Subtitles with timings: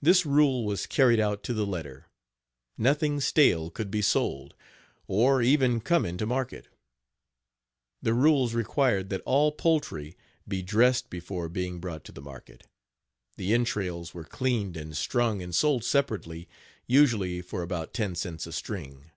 [0.00, 2.06] This rule was carried out to the letter.
[2.78, 4.54] Nothing stale could be sold,
[5.06, 6.68] or even come into market.
[8.00, 10.16] The rules required that all poultry
[10.48, 12.66] be dressed before being brought to market.
[13.36, 16.48] The entrails were cleaned and strung and sold separately
[16.86, 19.10] usually for about ten cents a string.